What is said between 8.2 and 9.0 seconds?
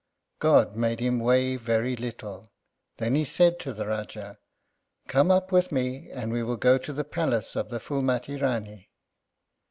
Rání."